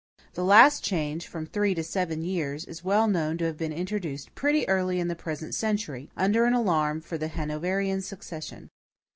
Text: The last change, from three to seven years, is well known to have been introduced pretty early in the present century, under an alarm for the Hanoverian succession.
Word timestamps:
The 0.33 0.43
last 0.43 0.83
change, 0.83 1.27
from 1.27 1.45
three 1.45 1.75
to 1.75 1.83
seven 1.83 2.23
years, 2.23 2.65
is 2.65 2.83
well 2.83 3.07
known 3.07 3.37
to 3.37 3.45
have 3.45 3.55
been 3.55 3.71
introduced 3.71 4.33
pretty 4.33 4.67
early 4.67 4.99
in 4.99 5.09
the 5.09 5.15
present 5.15 5.53
century, 5.53 6.09
under 6.17 6.45
an 6.45 6.55
alarm 6.55 7.01
for 7.01 7.19
the 7.19 7.27
Hanoverian 7.27 8.01
succession. 8.01 8.71